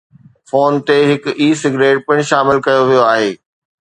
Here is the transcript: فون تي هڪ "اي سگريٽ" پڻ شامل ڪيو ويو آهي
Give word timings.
فون 0.49 0.71
تي 0.87 0.97
هڪ 1.11 1.23
"اي 1.39 1.47
سگريٽ" 1.61 1.97
پڻ 2.07 2.15
شامل 2.31 2.57
ڪيو 2.65 2.81
ويو 2.89 3.03
آهي 3.11 3.29